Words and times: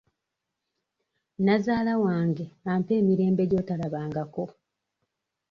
Nazaala 1.45 1.93
wange 2.03 2.45
ampa 2.71 2.91
emirembe 2.99 3.43
gy'otalabangako. 3.49 4.43